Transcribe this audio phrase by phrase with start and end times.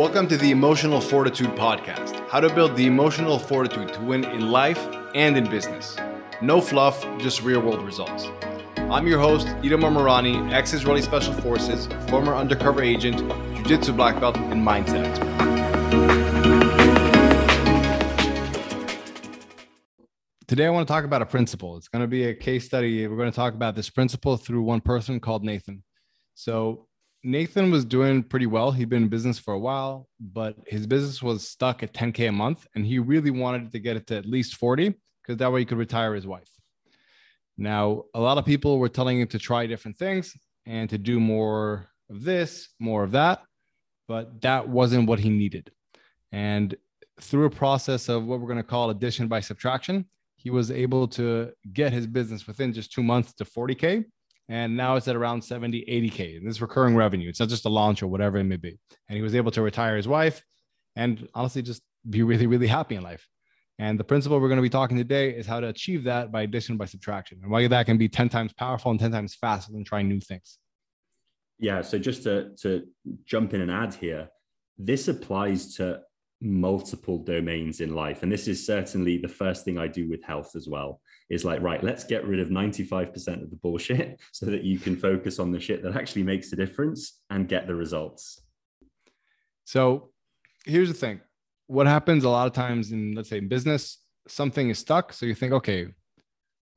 [0.00, 4.50] Welcome to the Emotional Fortitude Podcast how to build the emotional fortitude to win in
[4.50, 4.78] life
[5.14, 5.94] and in business.
[6.40, 8.26] No fluff, just real world results.
[8.78, 14.18] I'm your host, Itamar Marani, ex Israeli Special Forces, former undercover agent, jiu jitsu black
[14.18, 15.28] belt, and mindset expert.
[20.48, 21.76] Today, I want to talk about a principle.
[21.76, 23.06] It's going to be a case study.
[23.06, 25.84] We're going to talk about this principle through one person called Nathan.
[26.36, 26.86] So,
[27.22, 28.72] Nathan was doing pretty well.
[28.72, 32.32] He'd been in business for a while, but his business was stuck at 10K a
[32.32, 32.66] month.
[32.74, 35.66] And he really wanted to get it to at least 40 because that way he
[35.66, 36.50] could retire his wife.
[37.58, 41.20] Now, a lot of people were telling him to try different things and to do
[41.20, 43.42] more of this, more of that,
[44.08, 45.70] but that wasn't what he needed.
[46.32, 46.74] And
[47.20, 50.06] through a process of what we're going to call addition by subtraction,
[50.36, 54.06] he was able to get his business within just two months to 40K
[54.50, 57.28] and now it's at around 70 80k and this recurring revenue.
[57.28, 58.78] It's not just a launch or whatever it may be.
[59.08, 60.44] And he was able to retire his wife
[60.96, 63.26] and honestly just be really really happy in life.
[63.78, 66.42] And the principle we're going to be talking today is how to achieve that by
[66.42, 69.72] addition by subtraction and why that can be 10 times powerful and 10 times faster
[69.72, 70.58] than trying new things.
[71.60, 72.88] Yeah so just to to
[73.24, 74.28] jump in and add here
[74.76, 76.00] this applies to
[76.42, 78.22] multiple domains in life.
[78.22, 81.00] And this is certainly the first thing i do with health as well
[81.30, 84.96] is like, right, let's get rid of 95% of the bullshit so that you can
[84.96, 88.42] focus on the shit that actually makes a difference and get the results.
[89.64, 90.10] So
[90.66, 91.20] here's the thing
[91.68, 95.12] what happens a lot of times in, let's say, in business, something is stuck.
[95.12, 95.86] So you think, okay,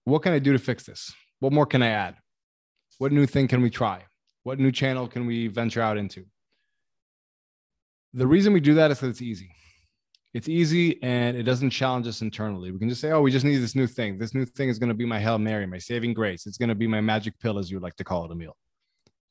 [0.05, 1.11] what can I do to fix this?
[1.39, 2.15] What more can I add?
[2.99, 4.03] What new thing can we try?
[4.43, 6.25] What new channel can we venture out into?
[8.13, 9.49] The reason we do that is that it's easy
[10.33, 12.71] it's easy and it doesn't challenge us internally.
[12.71, 14.17] We can just say, oh, we just need this new thing.
[14.17, 16.47] This new thing is going to be my Hail Mary, my saving grace.
[16.47, 18.55] It's going to be my magic pill, as you like to call it, Emil.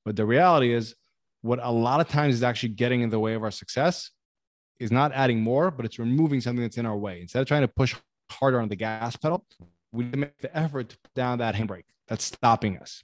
[0.05, 0.95] But the reality is,
[1.43, 4.11] what a lot of times is actually getting in the way of our success
[4.79, 7.21] is not adding more, but it's removing something that's in our way.
[7.21, 7.97] Instead of trying to push
[8.31, 9.45] harder on the gas pedal,
[9.91, 13.03] we make the effort to put down that handbrake that's stopping us.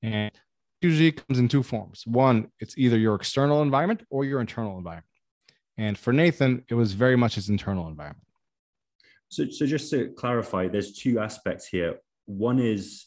[0.00, 0.32] And
[0.80, 2.04] usually it comes in two forms.
[2.06, 5.06] One, it's either your external environment or your internal environment.
[5.78, 8.26] And for Nathan, it was very much his internal environment.
[9.28, 11.96] So, so just to clarify, there's two aspects here.
[12.26, 13.06] One is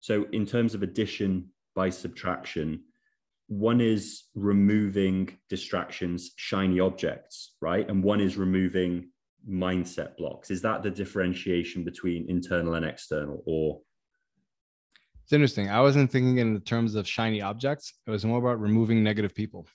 [0.00, 2.82] so in terms of addition by subtraction,
[3.48, 7.88] one is removing distractions, shiny objects, right?
[7.88, 9.10] And one is removing
[9.48, 10.50] mindset blocks.
[10.50, 13.80] Is that the differentiation between internal and external, or?
[15.24, 15.68] It's interesting.
[15.68, 17.92] I wasn't thinking in the terms of shiny objects.
[18.06, 19.66] It was more about removing negative people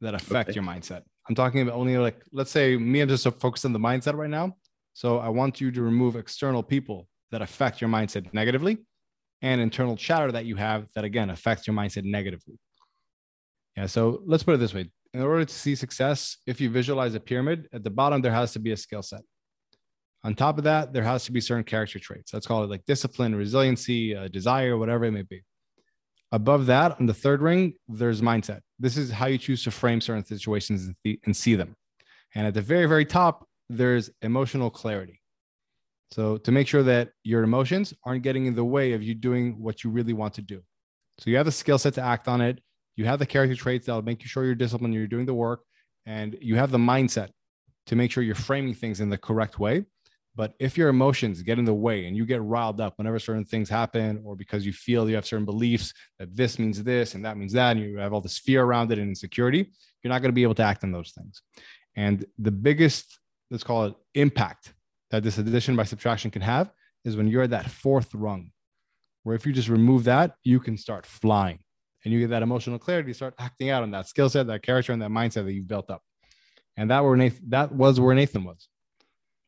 [0.00, 0.54] that affect okay.
[0.54, 1.02] your mindset.
[1.28, 4.30] I'm talking about only like, let's say me, I'm just focused on the mindset right
[4.30, 4.56] now.
[4.94, 8.78] So I want you to remove external people that affect your mindset negatively
[9.42, 12.58] and internal chatter that you have that again affects your mindset negatively.
[13.76, 13.86] Yeah.
[13.86, 14.90] So let's put it this way.
[15.12, 18.52] In order to see success, if you visualize a pyramid, at the bottom, there has
[18.52, 19.20] to be a skill set.
[20.24, 22.32] On top of that, there has to be certain character traits.
[22.34, 25.42] Let's call it like discipline, resiliency, uh, desire, whatever it may be.
[26.36, 28.60] Above that, on the third ring, there's mindset.
[28.78, 30.90] This is how you choose to frame certain situations
[31.24, 31.74] and see them.
[32.34, 35.22] And at the very, very top, there's emotional clarity.
[36.10, 39.58] So to make sure that your emotions aren't getting in the way of you doing
[39.58, 40.60] what you really want to do.
[41.16, 42.60] So you have the skill set to act on it.
[42.96, 45.60] You have the character traits that'll make you sure you're disciplined, you're doing the work,
[46.04, 47.30] and you have the mindset
[47.86, 49.86] to make sure you're framing things in the correct way.
[50.36, 53.46] But if your emotions get in the way and you get riled up whenever certain
[53.46, 57.24] things happen, or because you feel you have certain beliefs that this means this and
[57.24, 60.20] that means that, and you have all this fear around it and insecurity, you're not
[60.20, 61.40] going to be able to act on those things.
[61.96, 63.18] And the biggest,
[63.50, 64.74] let's call it impact
[65.10, 66.70] that this addition by subtraction can have
[67.06, 68.50] is when you're at that fourth rung,
[69.22, 71.60] where if you just remove that, you can start flying
[72.04, 74.92] and you get that emotional clarity, start acting out on that skill set, that character,
[74.92, 76.02] and that mindset that you've built up.
[76.76, 78.68] And that where Nathan, that was where Nathan was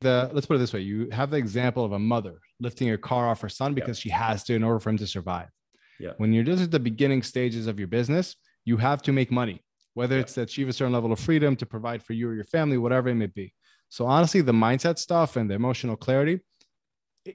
[0.00, 0.80] the let's put it this way.
[0.80, 4.10] You have the example of a mother lifting her car off her son because she
[4.10, 5.48] has to in order for him to survive.
[5.98, 6.12] Yeah.
[6.18, 9.64] When you're just at the beginning stages of your business you have to make money
[9.94, 12.44] whether it's to achieve a certain level of freedom to provide for you or your
[12.44, 13.52] family whatever it may be.
[13.88, 16.40] So honestly the mindset stuff and the emotional clarity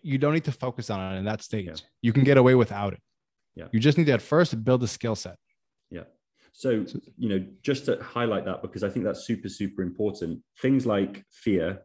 [0.01, 1.66] you don't need to focus on it in that stage.
[1.66, 1.75] Yeah.
[2.01, 3.01] you can get away without it.
[3.56, 3.66] Yeah.
[3.71, 5.38] You just need to at first build a skill set.
[5.92, 6.04] Yeah.
[6.54, 6.86] So
[7.18, 11.25] you know just to highlight that because i think that's super super important things like
[11.31, 11.81] fear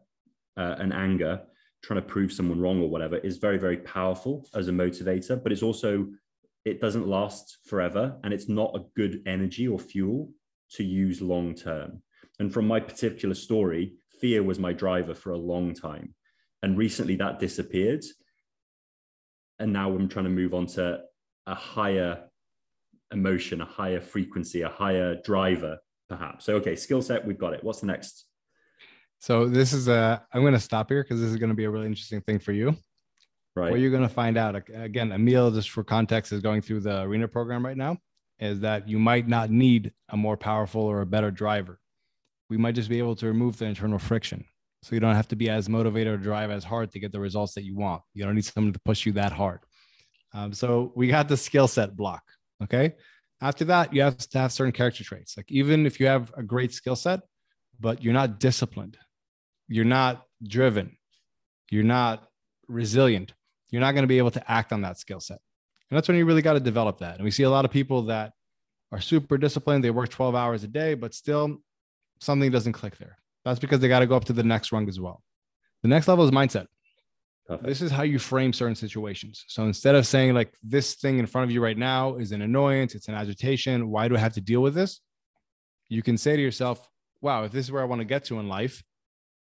[0.59, 1.41] uh, and anger,
[1.81, 5.41] trying to prove someone wrong or whatever, is very, very powerful as a motivator.
[5.41, 6.07] But it's also,
[6.65, 10.29] it doesn't last forever and it's not a good energy or fuel
[10.71, 12.03] to use long term.
[12.39, 16.13] And from my particular story, fear was my driver for a long time.
[16.61, 18.03] And recently that disappeared.
[19.59, 21.01] And now I'm trying to move on to
[21.47, 22.25] a higher
[23.11, 25.79] emotion, a higher frequency, a higher driver
[26.09, 26.45] perhaps.
[26.45, 27.63] So, okay, skill set, we've got it.
[27.63, 28.25] What's the next?
[29.19, 30.23] So this is a.
[30.33, 32.39] I'm going to stop here because this is going to be a really interesting thing
[32.39, 32.75] for you.
[33.55, 33.71] Right.
[33.71, 37.01] What you're going to find out again, Emil, just for context, is going through the
[37.01, 37.97] arena program right now.
[38.39, 41.79] Is that you might not need a more powerful or a better driver.
[42.49, 44.45] We might just be able to remove the internal friction.
[44.81, 47.19] So you don't have to be as motivated or drive as hard to get the
[47.19, 48.01] results that you want.
[48.13, 49.59] You don't need someone to push you that hard.
[50.33, 52.23] Um, so we got the skill set block.
[52.63, 52.95] Okay.
[53.41, 55.35] After that, you have to have certain character traits.
[55.35, 57.21] Like even if you have a great skill set,
[57.79, 58.97] but you're not disciplined,
[59.69, 60.97] you're not driven,
[61.69, 62.27] you're not
[62.67, 63.33] resilient,
[63.69, 65.39] you're not going to be able to act on that skill set.
[65.89, 67.15] And that's when you really got to develop that.
[67.15, 68.33] And we see a lot of people that
[68.91, 71.57] are super disciplined, they work 12 hours a day, but still
[72.19, 73.17] something doesn't click there.
[73.45, 75.23] That's because they got to go up to the next rung as well.
[75.83, 76.65] The next level is mindset.
[77.47, 77.67] Perfect.
[77.67, 79.45] This is how you frame certain situations.
[79.47, 82.43] So instead of saying like this thing in front of you right now is an
[82.43, 85.01] annoyance, it's an agitation, why do I have to deal with this?
[85.87, 86.87] You can say to yourself,
[87.21, 88.83] wow, if this is where I want to get to in life,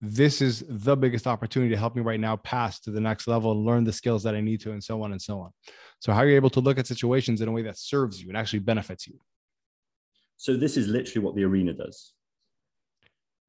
[0.02, 3.52] this is the biggest opportunity to help me right now pass to the next level
[3.52, 5.52] and learn the skills that I need to, and so on and so on.
[6.00, 8.30] So, how are you able to look at situations in a way that serves you
[8.30, 9.20] and actually benefits you?
[10.38, 12.14] So, this is literally what the arena does.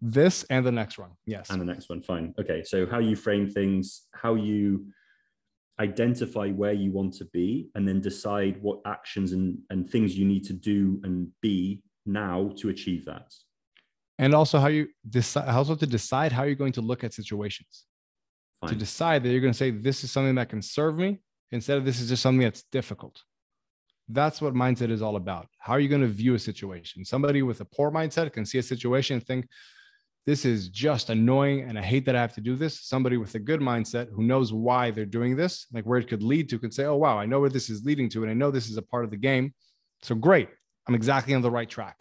[0.00, 1.10] This and the next one.
[1.24, 1.50] Yes.
[1.50, 2.02] And the next one.
[2.02, 2.34] Fine.
[2.40, 2.64] Okay.
[2.64, 4.86] So, how you frame things, how you
[5.78, 10.26] identify where you want to be, and then decide what actions and, and things you
[10.26, 13.32] need to do and be now to achieve that
[14.20, 17.86] and also how you decide also to decide how you're going to look at situations.
[18.60, 18.70] Fine.
[18.70, 21.20] to decide that you're going to say this is something that can serve me
[21.50, 23.22] instead of this is just something that's difficult.
[24.08, 25.46] That's what mindset is all about.
[25.58, 27.02] How are you going to view a situation?
[27.06, 29.48] Somebody with a poor mindset can see a situation and think
[30.26, 32.82] this is just annoying and i hate that i have to do this.
[32.82, 36.22] Somebody with a good mindset who knows why they're doing this like where it could
[36.22, 38.34] lead to could say oh wow i know where this is leading to and i
[38.34, 39.54] know this is a part of the game.
[40.02, 40.50] So great.
[40.86, 41.96] I'm exactly on the right track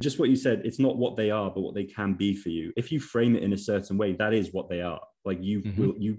[0.00, 2.48] just what you said it's not what they are but what they can be for
[2.48, 2.72] you.
[2.76, 5.00] If you frame it in a certain way that is what they are.
[5.24, 5.80] Like you mm-hmm.
[5.80, 6.18] will you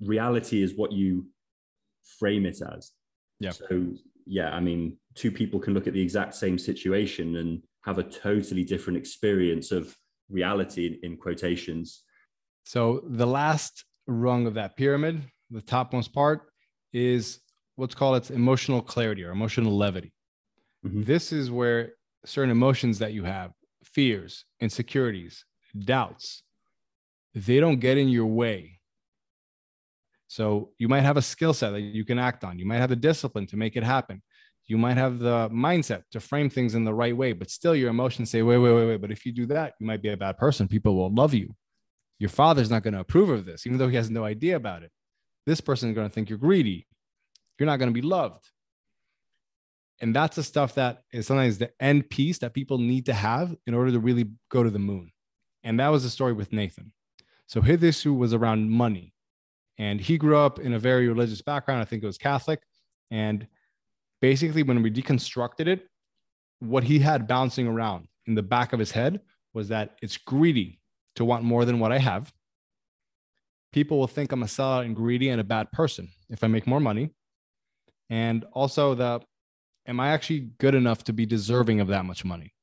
[0.00, 1.26] reality is what you
[2.18, 2.92] frame it as.
[3.38, 3.50] Yeah.
[3.50, 3.86] So
[4.26, 8.02] yeah i mean two people can look at the exact same situation and have a
[8.02, 9.96] totally different experience of
[10.28, 12.02] reality in quotations.
[12.64, 16.42] So the last rung of that pyramid the topmost part
[16.92, 17.40] is
[17.76, 20.12] what's called its emotional clarity or emotional levity.
[20.86, 21.02] Mm-hmm.
[21.02, 21.92] this is where
[22.24, 23.52] certain emotions that you have,
[23.84, 25.44] fears, insecurities,
[25.78, 26.42] doubts,
[27.34, 28.80] they don't get in your way.
[30.26, 32.58] So you might have a skill set that you can act on.
[32.58, 34.22] You might have the discipline to make it happen.
[34.66, 37.90] You might have the mindset to frame things in the right way, but still your
[37.90, 39.00] emotions say, wait, wait, wait, wait.
[39.00, 40.68] But if you do that, you might be a bad person.
[40.68, 41.56] People will love you.
[42.20, 44.84] Your father's not going to approve of this, even though he has no idea about
[44.84, 44.92] it.
[45.46, 46.86] This person is going to think you're greedy.
[47.58, 48.48] You're not going to be loved.
[50.00, 53.54] And that's the stuff that is sometimes the end piece that people need to have
[53.66, 55.12] in order to really go to the moon.
[55.62, 56.92] And that was the story with Nathan.
[57.46, 59.12] So his issue was around money.
[59.76, 61.80] And he grew up in a very religious background.
[61.80, 62.60] I think it was Catholic.
[63.10, 63.46] And
[64.20, 65.86] basically, when we deconstructed it,
[66.60, 69.20] what he had bouncing around in the back of his head
[69.54, 70.80] was that it's greedy
[71.16, 72.32] to want more than what I have.
[73.72, 76.66] People will think I'm a sellout and greedy and a bad person if I make
[76.66, 77.10] more money.
[78.10, 79.20] And also the
[79.90, 82.54] am I actually good enough to be deserving of that much money?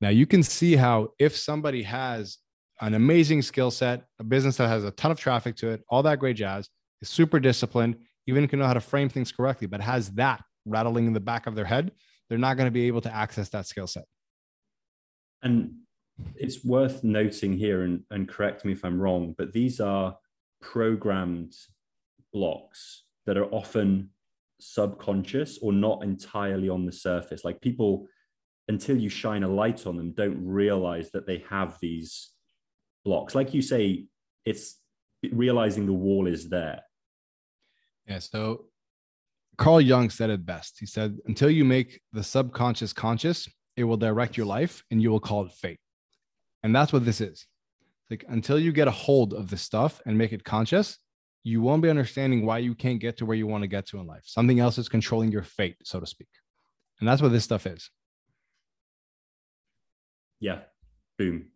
[0.00, 2.38] Now you can see how if somebody has
[2.80, 6.04] an amazing skill set, a business that has a ton of traffic to it, all
[6.04, 6.68] that great jazz,
[7.02, 7.96] is super disciplined,
[8.28, 11.48] even can know how to frame things correctly, but has that rattling in the back
[11.48, 11.90] of their head,
[12.28, 14.04] they're not going to be able to access that skill set.
[15.42, 15.74] And
[16.36, 20.16] it's worth noting here, and, and correct me if I'm wrong, but these are
[20.60, 21.54] programmed
[22.32, 24.10] blocks that are often
[24.64, 27.44] subconscious or not entirely on the surface.
[27.44, 28.06] Like people,
[28.68, 32.30] until you shine a light on them, don't realize that they have these
[33.04, 33.34] blocks.
[33.34, 34.06] Like you say,
[34.44, 34.80] it's
[35.32, 36.80] realizing the wall is there.
[38.06, 38.18] Yeah.
[38.18, 38.66] So
[39.56, 40.76] Carl Jung said it best.
[40.80, 45.10] He said, until you make the subconscious conscious, it will direct your life and you
[45.10, 45.80] will call it fate.
[46.62, 47.46] And that's what this is.
[48.10, 50.98] Like until you get a hold of this stuff and make it conscious,
[51.44, 53.98] you won't be understanding why you can't get to where you want to get to
[54.00, 54.22] in life.
[54.24, 56.28] Something else is controlling your fate, so to speak.
[56.98, 57.90] And that's what this stuff is.
[60.40, 60.60] Yeah.
[61.18, 61.50] Boom.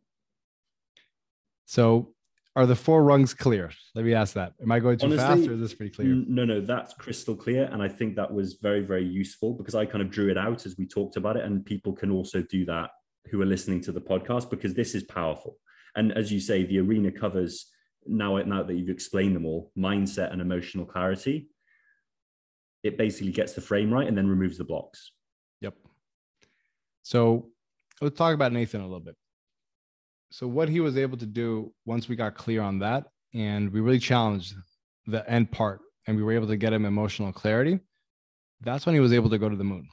[1.64, 2.14] So
[2.54, 3.70] are the four rungs clear?
[3.94, 4.52] Let me ask that.
[4.62, 6.08] Am I going too Honestly, fast or is this pretty clear?
[6.08, 7.64] No, no, that's crystal clear.
[7.72, 10.66] And I think that was very, very useful because I kind of drew it out
[10.66, 11.44] as we talked about it.
[11.44, 12.90] And people can also do that
[13.30, 15.56] who are listening to the podcast because this is powerful.
[15.96, 17.70] And as you say, the arena covers
[18.06, 21.48] now, now that you've explained them all, mindset and emotional clarity,
[22.82, 25.12] it basically gets the frame right and then removes the blocks.
[25.60, 25.74] Yep.
[27.02, 27.48] So
[28.00, 29.16] let's talk about Nathan a little bit.
[30.30, 33.80] So, what he was able to do once we got clear on that, and we
[33.80, 34.54] really challenged
[35.06, 37.80] the end part, and we were able to get him emotional clarity,
[38.60, 39.88] that's when he was able to go to the moon.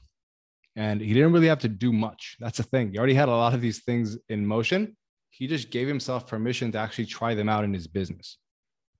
[0.75, 2.35] And he didn't really have to do much.
[2.39, 2.91] That's the thing.
[2.91, 4.97] He already had a lot of these things in motion.
[5.37, 8.37] He just gave himself permission to actually try them out in his business,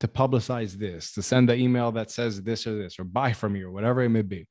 [0.02, 3.56] to publicize this, to send the email that says this or this, or buy from
[3.56, 4.46] you, or whatever it may be.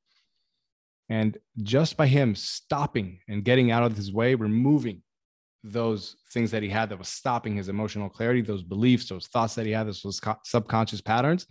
[1.10, 5.02] And just by him stopping and getting out of his way, removing
[5.62, 9.54] those things that he had that was stopping his emotional clarity, those beliefs, those thoughts
[9.56, 11.46] that he had, those subconscious patterns,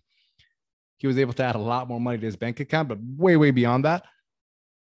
[0.98, 2.90] he was able to add a lot more money to his bank account.
[2.90, 4.04] But way, way beyond that,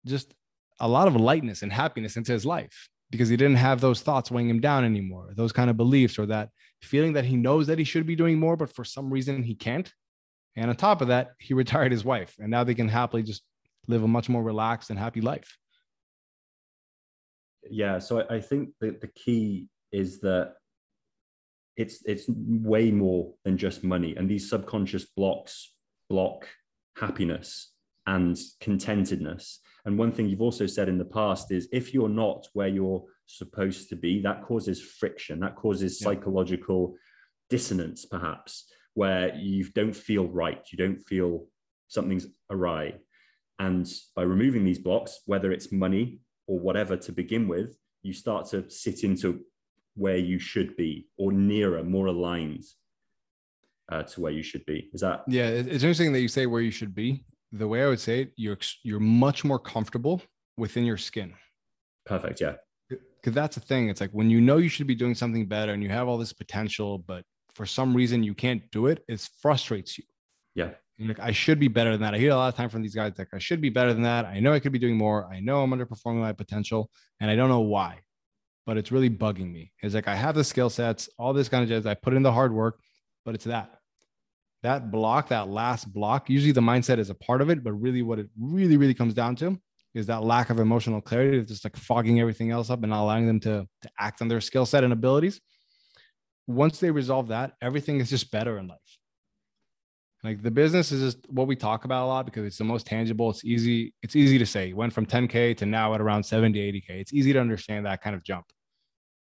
[0.03, 0.33] just
[0.79, 4.31] a lot of lightness and happiness into his life because he didn't have those thoughts
[4.31, 6.49] weighing him down anymore, those kind of beliefs or that
[6.81, 9.53] feeling that he knows that he should be doing more, but for some reason he
[9.53, 9.93] can't.
[10.55, 13.43] And on top of that, he retired his wife, and now they can happily just
[13.87, 15.55] live a much more relaxed and happy life.
[17.69, 20.55] Yeah, so I think that the key is that
[21.77, 25.71] it's it's way more than just money, and these subconscious blocks
[26.09, 26.47] block
[26.97, 27.71] happiness
[28.07, 29.59] and contentedness.
[29.85, 33.03] And one thing you've also said in the past is if you're not where you're
[33.25, 36.05] supposed to be, that causes friction, that causes yeah.
[36.05, 36.95] psychological
[37.49, 41.45] dissonance, perhaps, where you don't feel right, you don't feel
[41.87, 42.93] something's awry.
[43.59, 48.47] And by removing these blocks, whether it's money or whatever to begin with, you start
[48.47, 49.41] to sit into
[49.95, 52.63] where you should be or nearer, more aligned
[53.91, 54.89] uh, to where you should be.
[54.93, 55.23] Is that?
[55.27, 57.23] Yeah, it's interesting that you say where you should be.
[57.53, 60.21] The way I would say it, you're you're much more comfortable
[60.57, 61.33] within your skin.
[62.05, 62.41] Perfect.
[62.41, 62.55] Yeah.
[62.89, 63.89] Because that's the thing.
[63.89, 66.17] It's like when you know you should be doing something better and you have all
[66.17, 67.23] this potential, but
[67.55, 70.03] for some reason you can't do it, it frustrates you.
[70.55, 72.13] Yeah like I should be better than that.
[72.13, 74.03] I hear a lot of time from these guys like I should be better than
[74.03, 74.25] that.
[74.25, 75.27] I know I could be doing more.
[75.31, 77.99] I know I'm underperforming my potential, and I don't know why,
[78.65, 79.71] but it's really bugging me.
[79.81, 81.85] It's like I have the skill sets, all this kind of jazz.
[81.85, 82.79] I put in the hard work,
[83.25, 83.79] but it's that
[84.63, 86.29] that block, that last block.
[86.29, 89.13] Usually the mindset is a part of it, but really what it really really comes
[89.13, 89.59] down to
[89.93, 91.37] is that lack of emotional clarity.
[91.37, 94.27] It's just like fogging everything else up and not allowing them to to act on
[94.27, 95.39] their skill set and abilities.
[96.47, 98.79] Once they resolve that, everything is just better in life
[100.23, 102.85] like the business is just what we talk about a lot because it's the most
[102.85, 103.29] tangible.
[103.29, 103.93] It's easy.
[104.01, 104.71] It's easy to say.
[104.71, 106.89] went from 10K to now at around 70, 80K.
[106.89, 108.45] It's easy to understand that kind of jump.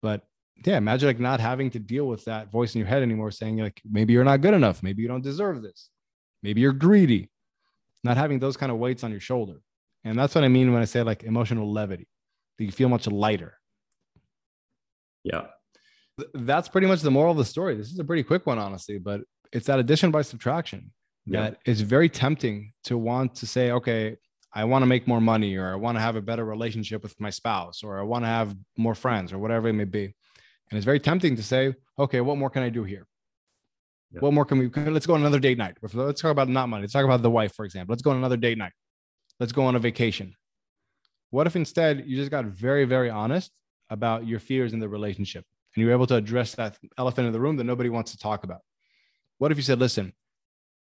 [0.01, 0.21] But
[0.65, 3.57] yeah, imagine like not having to deal with that voice in your head anymore saying
[3.57, 4.83] like maybe you're not good enough.
[4.83, 5.89] Maybe you don't deserve this.
[6.43, 7.29] Maybe you're greedy.
[8.03, 9.61] Not having those kind of weights on your shoulder.
[10.03, 12.07] And that's what I mean when I say like emotional levity.
[12.57, 13.59] That you feel much lighter.
[15.23, 15.47] Yeah.
[16.33, 17.75] That's pretty much the moral of the story.
[17.75, 19.21] This is a pretty quick one, honestly, but
[19.51, 20.91] it's that addition by subtraction
[21.27, 21.51] yeah.
[21.65, 24.17] that very tempting to want to say, okay,
[24.53, 27.19] I want to make more money, or I want to have a better relationship with
[27.19, 30.15] my spouse, or I want to have more friends, or whatever it may be.
[30.69, 33.07] And it's very tempting to say, okay, what more can I do here?
[34.11, 34.19] Yeah.
[34.19, 34.69] What more can we?
[34.69, 35.77] Let's go on another date night.
[35.81, 36.81] Let's talk about not money.
[36.81, 37.93] Let's talk about the wife, for example.
[37.93, 38.73] Let's go on another date night.
[39.39, 40.35] Let's go on a vacation.
[41.29, 43.51] What if instead you just got very, very honest
[43.89, 45.45] about your fears in the relationship
[45.75, 48.17] and you were able to address that elephant in the room that nobody wants to
[48.17, 48.61] talk about?
[49.37, 50.13] What if you said, listen,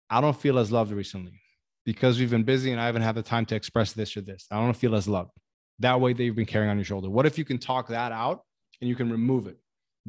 [0.09, 1.41] I don't feel as loved recently
[1.85, 4.47] because we've been busy and I haven't had the time to express this or this.
[4.51, 5.31] I don't feel as loved.
[5.79, 7.09] That way that you've been carrying on your shoulder.
[7.09, 8.41] What if you can talk that out
[8.79, 9.57] and you can remove it?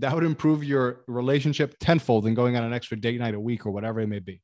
[0.01, 3.67] That would improve your relationship tenfold than going on an extra date night a week
[3.67, 4.43] or whatever it may be.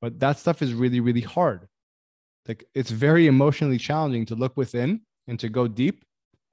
[0.00, 1.68] But that stuff is really, really hard.
[2.48, 6.04] Like it's very emotionally challenging to look within and to go deep.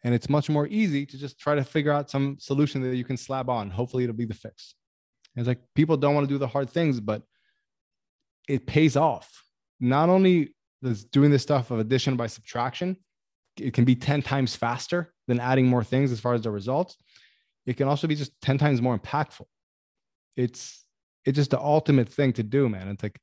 [0.03, 3.03] And it's much more easy to just try to figure out some solution that you
[3.03, 3.69] can slab on.
[3.69, 4.75] Hopefully it'll be the fix
[5.37, 7.21] it's like people don't want to do the hard things, but
[8.47, 9.43] it pays off.
[9.79, 12.97] Not only does doing this stuff of addition by subtraction,
[13.59, 16.97] it can be 10 times faster than adding more things as far as the results.
[17.67, 19.45] It can also be just 10 times more impactful.
[20.35, 20.85] It's
[21.25, 22.87] it's just the ultimate thing to do, man.
[22.87, 23.19] It's like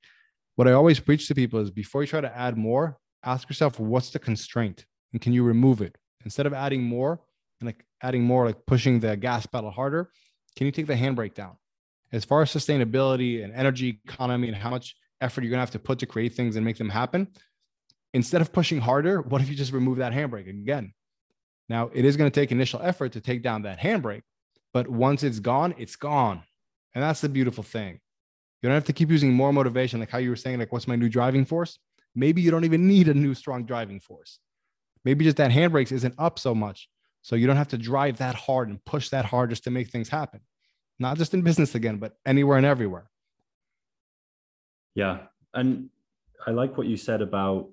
[0.54, 3.80] what I always preach to people is before you try to add more, ask yourself
[3.80, 5.96] what's the constraint and can you remove it?
[6.24, 7.20] Instead of adding more
[7.60, 10.10] and like adding more, like pushing the gas pedal harder,
[10.54, 11.56] can you take the handbrake down?
[12.14, 15.70] as far as sustainability and energy economy and how much effort you're going to have
[15.72, 17.26] to put to create things and make them happen,
[18.12, 20.94] instead of pushing harder, what if you just remove that handbrake again?
[21.68, 24.22] Now, it is going to take initial effort to take down that handbrake,
[24.74, 26.42] but once it's gone, it's gone.
[26.94, 28.00] And that's the beautiful thing.
[28.60, 30.86] You don't have to keep using more motivation, like how you were saying, like, what's
[30.86, 31.78] my new driving force?
[32.14, 34.38] Maybe you don't even need a new strong driving force.
[35.02, 36.90] Maybe just that handbrakes isn't up so much.
[37.22, 39.88] So you don't have to drive that hard and push that hard just to make
[39.88, 40.40] things happen
[40.98, 43.10] not just in business again, but anywhere and everywhere.
[44.94, 45.18] Yeah.
[45.52, 45.90] And
[46.46, 47.70] I like what you said about,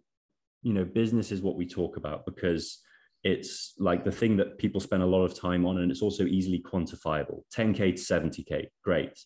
[0.64, 2.80] you know, business is what we talk about because
[3.24, 6.26] it's like the thing that people spend a lot of time on, and it's also
[6.26, 9.20] easily quantifiable 10K to 70K, great.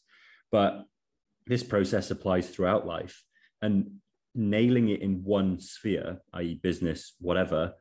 [0.52, 0.84] But
[1.48, 3.24] this process applies throughout life.
[3.62, 4.00] And
[4.36, 7.74] nailing it in one sphere, i.e., business, whatever,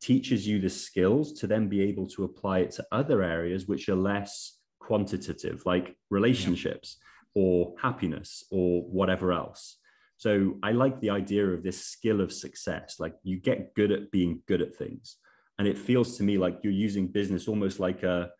[0.00, 3.88] teaches you the skills to then be able to apply it to other areas which
[3.88, 6.98] are less quantitative, like relationships
[7.34, 7.42] yeah.
[7.42, 9.76] or happiness or whatever else.
[10.16, 12.96] So I like the idea of this skill of success.
[12.98, 15.16] Like you get good at being good at things.
[15.60, 18.30] And it feels to me like you're using business almost like a,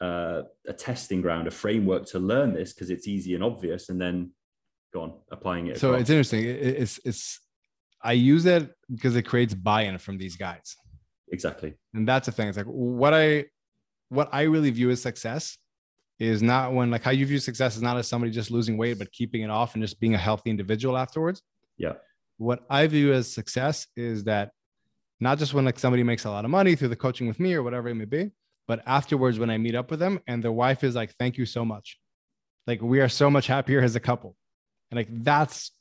[0.00, 0.42] a
[0.76, 3.90] testing ground, a framework to learn this because it's easy and obvious.
[3.90, 4.32] And then
[4.92, 5.78] go on applying it.
[5.78, 6.00] So across.
[6.00, 6.44] it's interesting.
[6.44, 7.38] It's, it's,
[8.02, 10.74] I use it because it creates buy-in from these guys.
[11.30, 11.74] Exactly.
[11.94, 12.48] And that's the thing.
[12.48, 13.44] It's like what I,
[14.08, 15.56] what I really view as success
[16.18, 18.98] is not when like how you view success is not as somebody just losing weight
[18.98, 21.42] but keeping it off and just being a healthy individual afterwards
[21.78, 21.94] yeah
[22.36, 24.52] what i view as success is that
[25.22, 27.54] not just when like somebody makes a lot of money through the coaching with me
[27.54, 28.30] or whatever it may be
[28.68, 31.46] but afterwards when i meet up with them and their wife is like thank you
[31.46, 31.98] so much.
[32.66, 34.36] Like we are so much happier as a couple.
[34.90, 35.72] And like that's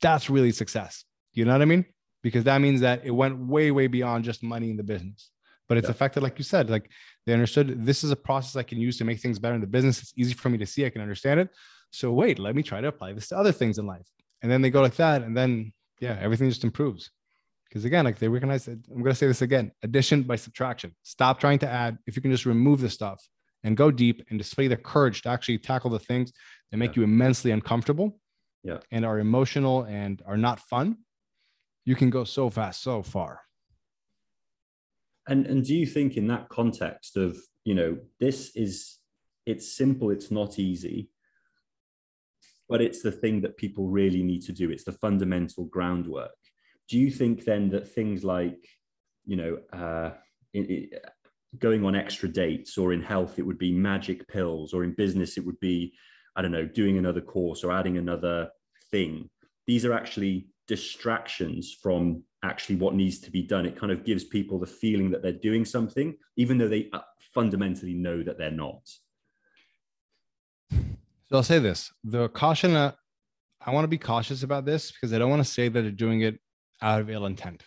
[0.00, 1.04] that's really success.
[1.32, 1.84] You know what i mean?
[2.22, 5.30] Because that means that it went way way beyond just money in the business.
[5.68, 5.92] But it's yeah.
[5.92, 6.90] affected like you said like
[7.26, 9.66] they understood this is a process i can use to make things better in the
[9.66, 10.00] business.
[10.02, 10.84] It's easy for me to see.
[10.84, 11.48] I can understand it.
[11.90, 14.08] So wait let me try to apply this to other things in life.
[14.42, 15.22] And then they go like that.
[15.22, 17.10] And then yeah everything just improves
[17.68, 20.94] because again like they recognize that i'm going to say this again addition by subtraction
[21.02, 23.22] stop trying to add if you can just remove the stuff
[23.64, 26.32] and go deep and display the courage to actually tackle the things
[26.70, 27.00] that make yeah.
[27.00, 28.18] you immensely uncomfortable
[28.62, 28.78] yeah.
[28.90, 30.96] and are emotional and are not fun
[31.84, 33.40] you can go so fast so far
[35.28, 38.98] and and do you think in that context of you know this is
[39.46, 41.10] it's simple it's not easy
[42.68, 46.37] but it's the thing that people really need to do it's the fundamental groundwork
[46.88, 48.66] do you think then that things like
[49.24, 50.12] you know uh,
[50.52, 51.04] it, it,
[51.58, 55.38] going on extra dates or in health it would be magic pills or in business
[55.38, 55.94] it would be
[56.36, 58.48] i don't know doing another course or adding another
[58.90, 59.28] thing
[59.66, 63.66] these are actually distractions from actually what needs to be done.
[63.66, 67.00] It kind of gives people the feeling that they're doing something, even though they uh,
[67.34, 68.88] fundamentally know that they're not.
[70.70, 72.92] So I'll say this the caution, uh,
[73.64, 75.90] I want to be cautious about this because I don't want to say that they're
[75.90, 76.38] doing it
[76.82, 77.62] out of ill intent.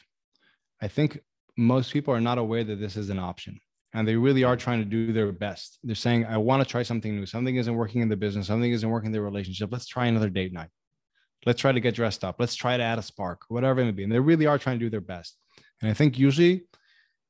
[0.81, 1.19] I think
[1.57, 3.59] most people are not aware that this is an option
[3.93, 5.79] and they really are trying to do their best.
[5.83, 7.25] They're saying, I want to try something new.
[7.25, 9.69] Something isn't working in the business, something isn't working in the relationship.
[9.71, 10.69] Let's try another date night.
[11.45, 12.35] Let's try to get dressed up.
[12.39, 14.03] Let's try to add a spark, whatever it may be.
[14.03, 15.37] And they really are trying to do their best.
[15.81, 16.63] And I think usually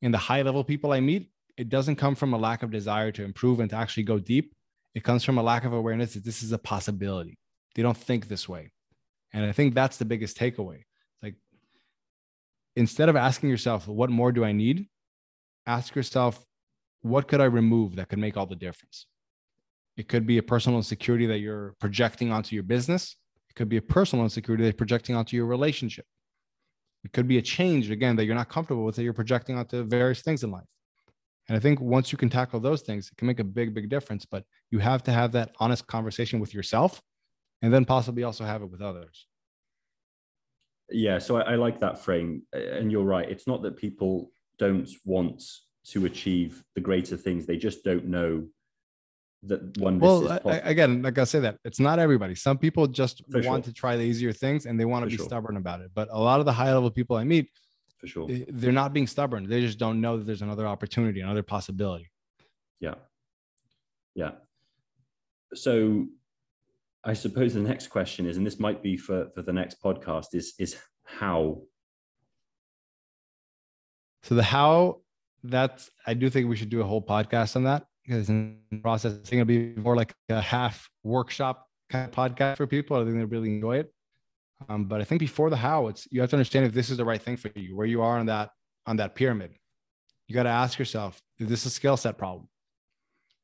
[0.02, 3.12] in the high level people I meet, it doesn't come from a lack of desire
[3.14, 4.54] to improve and to actually go deep.
[4.94, 7.38] It comes from a lack of awareness that this is a possibility.
[7.76, 8.72] They don't think this way.
[9.34, 10.84] And I think that's the biggest takeaway.
[12.76, 14.88] Instead of asking yourself, what more do I need?
[15.66, 16.44] Ask yourself,
[17.02, 19.06] what could I remove that could make all the difference?
[19.98, 23.16] It could be a personal insecurity that you're projecting onto your business.
[23.50, 26.06] It could be a personal insecurity that you're projecting onto your relationship.
[27.04, 29.84] It could be a change, again, that you're not comfortable with that you're projecting onto
[29.84, 30.68] various things in life.
[31.50, 33.90] And I think once you can tackle those things, it can make a big, big
[33.90, 34.26] difference.
[34.26, 37.02] But you have to have that honest conversation with yourself
[37.62, 39.28] and then possibly also have it with others.
[40.92, 41.20] Yeah.
[41.20, 42.44] So I, I like that frame.
[42.54, 43.30] And you're right.
[43.30, 45.44] It's not that people don't want
[45.86, 48.48] to achieve the greater things, they just don't know
[49.44, 53.24] that one well I, again like i say that it's not everybody some people just
[53.32, 53.72] For want sure.
[53.72, 55.26] to try the easier things and they want to For be sure.
[55.26, 57.50] stubborn about it but a lot of the high level people i meet
[57.98, 61.22] For sure eh, they're not being stubborn they just don't know that there's another opportunity
[61.22, 62.12] another possibility
[62.80, 62.94] yeah
[64.14, 64.34] yeah
[65.56, 66.06] so
[67.04, 70.28] i suppose the next question is and this might be for for the next podcast
[70.34, 71.62] is is how
[74.24, 75.00] so the how
[75.44, 78.78] that's i do think we should do a whole podcast on that because in the
[78.78, 82.98] process, it's to be more like a half workshop kind of podcast for people.
[82.98, 83.94] I think they really enjoy it.
[84.70, 86.98] Um, but I think before the how, it's you have to understand if this is
[86.98, 88.50] the right thing for you, where you are on that
[88.86, 89.54] on that pyramid.
[90.28, 92.48] You got to ask yourself, is this a skill set problem?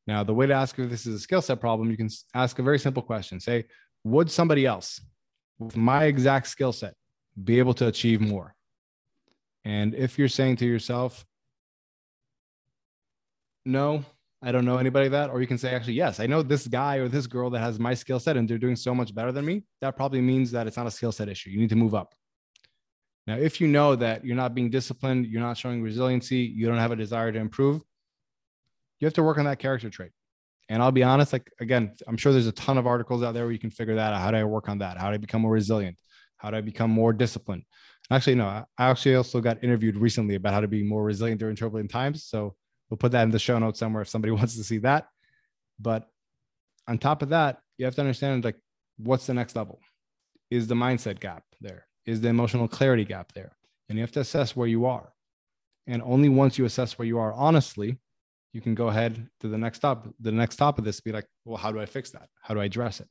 [0.07, 2.57] Now, the way to ask if this is a skill set problem, you can ask
[2.59, 3.39] a very simple question.
[3.39, 3.65] Say,
[4.05, 5.01] would somebody else
[5.59, 6.93] with my exact skill set
[7.43, 8.55] be able to achieve more?
[9.65, 11.25] And if you're saying to yourself,
[13.65, 14.05] no,
[14.41, 16.97] I don't know anybody that, or you can say, actually, yes, I know this guy
[16.97, 19.43] or this girl that has my skill set and they're doing so much better than
[19.43, 19.63] me.
[19.81, 21.49] That probably means that it's not a skill set issue.
[21.49, 22.15] You need to move up.
[23.25, 26.77] Now, if you know that you're not being disciplined, you're not showing resiliency, you don't
[26.77, 27.81] have a desire to improve,
[28.99, 30.11] you have to work on that character trait.
[30.69, 33.43] And I'll be honest, like again, I'm sure there's a ton of articles out there
[33.43, 34.21] where you can figure that out.
[34.21, 34.97] How do I work on that?
[34.97, 35.97] How do I become more resilient?
[36.37, 37.63] How do I become more disciplined?
[38.11, 41.55] Actually, no, I actually also got interviewed recently about how to be more resilient during
[41.55, 42.25] turbulent times.
[42.25, 42.55] So
[42.89, 45.07] we'll put that in the show notes somewhere if somebody wants to see that.
[45.79, 46.07] But
[46.87, 48.57] on top of that, you have to understand like
[48.97, 49.79] what's the next level?
[50.49, 51.85] Is the mindset gap there?
[52.05, 53.55] Is the emotional clarity gap there?
[53.89, 55.13] And you have to assess where you are.
[55.87, 57.97] And only once you assess where you are honestly,
[58.57, 60.07] you can go ahead to the next stop.
[60.19, 62.27] The next stop of this be like, well, how do I fix that?
[62.41, 63.07] How do I address it?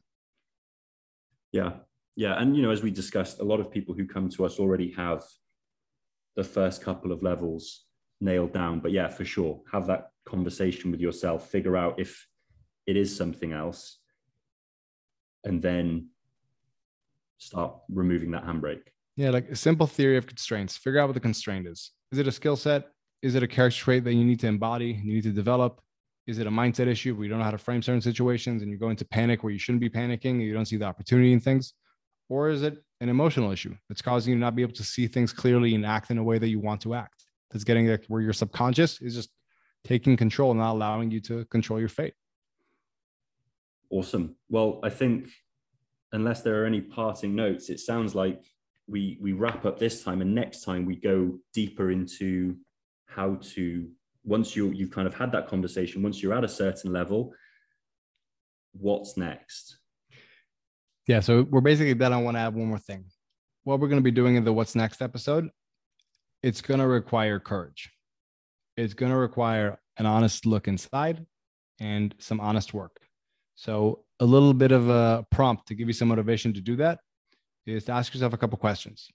[1.53, 1.75] Yeah.
[2.17, 2.35] Yeah.
[2.41, 4.91] And, you know, as we discussed, a lot of people who come to us already
[4.97, 5.23] have
[6.35, 7.85] the first couple of levels
[8.21, 8.81] nailed down.
[8.81, 12.27] But yeah, for sure, have that conversation with yourself, figure out if
[12.89, 14.01] it is something else,
[15.45, 16.09] and then
[17.39, 18.89] start removing that handbrake.
[19.15, 20.77] Yeah, like a simple theory of constraints.
[20.77, 21.93] Figure out what the constraint is.
[22.11, 22.89] Is it a skill set?
[23.23, 24.95] Is it a character trait that you need to embody?
[24.95, 25.81] And you need to develop?
[26.27, 28.71] Is it a mindset issue where you don't know how to frame certain situations and
[28.71, 31.41] you go into panic where you shouldn't be panicking you don't see the opportunity in
[31.41, 31.75] things?
[32.29, 35.07] Or is it an emotional issue that's causing you to not be able to see
[35.07, 37.25] things clearly and act in a way that you want to act?
[37.51, 39.31] That's getting like where your subconscious is just
[39.85, 42.15] taking control not allowing you to control your fate.
[43.91, 44.35] Awesome.
[44.49, 45.31] Well, I think
[46.13, 48.45] unless there are any parting notes, it sounds like
[48.89, 52.57] we we wrap up this time and next time we go deeper into
[53.17, 53.89] how to
[54.25, 57.33] once you you've kind of had that conversation, once you're at a certain level,
[58.73, 59.79] what's next?
[61.07, 63.07] Yeah, so we're basically then I want to add one more thing.
[63.65, 65.49] What we're going to be doing in the what's next episode,
[66.43, 67.91] it's going to require courage.
[68.77, 71.25] It's going to require an honest look inside
[71.81, 73.01] and some honest work.
[73.55, 76.99] So, a little bit of a prompt to give you some motivation to do that
[77.67, 79.09] is to ask yourself a couple questions.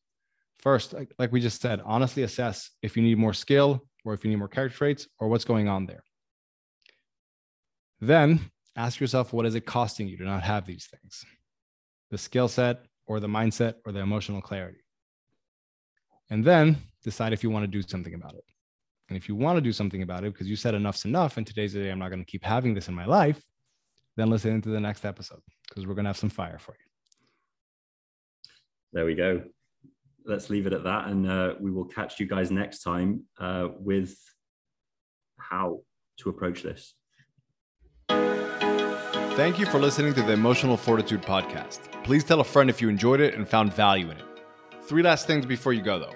[0.60, 4.24] First, like, like we just said, honestly assess if you need more skill or if
[4.24, 6.04] you need more character traits or what's going on there.
[8.00, 8.40] Then
[8.76, 11.24] ask yourself, what is it costing you to not have these things?
[12.10, 14.80] The skill set or the mindset or the emotional clarity.
[16.30, 18.44] And then decide if you want to do something about it.
[19.10, 21.46] And if you want to do something about it because you said enough's enough and
[21.46, 23.42] today's the day I'm not going to keep having this in my life,
[24.16, 26.86] then listen into the next episode because we're going to have some fire for you.
[28.94, 29.44] There we go.
[30.26, 31.08] Let's leave it at that.
[31.08, 34.16] And uh, we will catch you guys next time uh, with
[35.38, 35.82] how
[36.18, 36.94] to approach this.
[39.36, 41.80] Thank you for listening to the Emotional Fortitude Podcast.
[42.04, 44.26] Please tell a friend if you enjoyed it and found value in it.
[44.84, 46.14] Three last things before you go, though.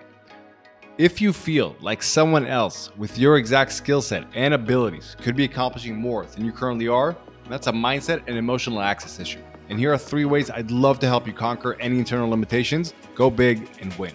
[0.97, 5.43] If you feel like someone else with your exact skill set and abilities could be
[5.43, 7.17] accomplishing more than you currently are,
[7.49, 9.41] that's a mindset and emotional access issue.
[9.69, 13.29] And here are three ways I'd love to help you conquer any internal limitations, go
[13.29, 14.13] big, and win.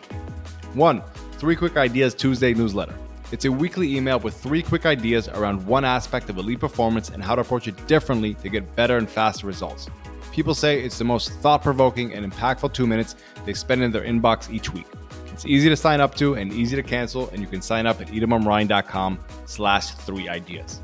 [0.74, 2.94] One, Three Quick Ideas Tuesday newsletter.
[3.32, 7.22] It's a weekly email with three quick ideas around one aspect of elite performance and
[7.22, 9.88] how to approach it differently to get better and faster results.
[10.32, 14.02] People say it's the most thought provoking and impactful two minutes they spend in their
[14.02, 14.86] inbox each week.
[15.32, 18.00] It's easy to sign up to and easy to cancel, and you can sign up
[18.00, 20.80] at itamarmarani.com slash three ideas.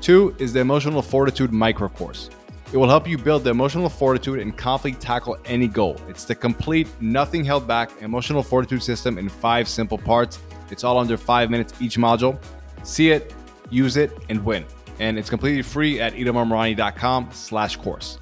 [0.00, 2.30] Two is the Emotional Fortitude Micro Course.
[2.70, 5.96] It will help you build the emotional fortitude and confidently tackle any goal.
[6.06, 10.38] It's the complete, nothing held back emotional fortitude system in five simple parts.
[10.70, 12.38] It's all under five minutes each module.
[12.82, 13.34] See it,
[13.70, 14.66] use it, and win.
[14.98, 18.18] And it's completely free at itamarmarani.com slash course.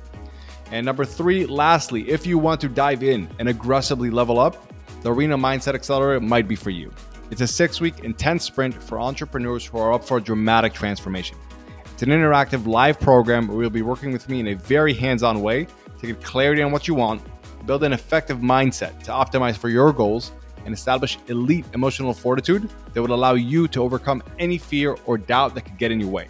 [0.70, 5.12] And number three, lastly, if you want to dive in and aggressively level up, the
[5.12, 6.92] Arena Mindset Accelerator might be for you.
[7.32, 11.36] It's a six week intense sprint for entrepreneurs who are up for a dramatic transformation.
[11.96, 15.22] It's an interactive live program where you'll be working with me in a very hands
[15.22, 15.66] on way
[15.98, 17.22] to get clarity on what you want,
[17.64, 20.32] build an effective mindset to optimize for your goals,
[20.66, 25.54] and establish elite emotional fortitude that would allow you to overcome any fear or doubt
[25.54, 26.28] that could get in your way.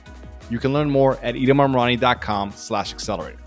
[0.50, 3.40] You can learn more at itamarmarani.com slash accelerator.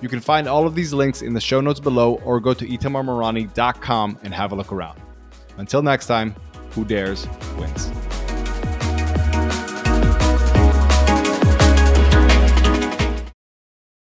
[0.00, 2.64] You can find all of these links in the show notes below or go to
[2.64, 5.00] itamarmarani.com and have a look around.
[5.56, 6.36] Until next time,
[6.70, 7.26] who dares
[7.58, 7.90] wins.